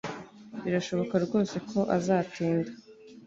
Birashoboka 0.63 1.15
rwose 1.25 1.55
ko 1.69 1.79
azatinda 1.97 2.71